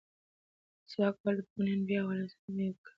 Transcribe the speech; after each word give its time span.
مسواک 0.83 1.15
وهل 1.17 1.35
د 1.37 1.39
پخوانیو 1.47 1.75
انبیاوو 1.79 2.11
علیهم 2.13 2.27
السلام 2.29 2.55
یو 2.59 2.69
ګډ 2.73 2.73
سنت 2.73 2.79
دی. 2.79 2.89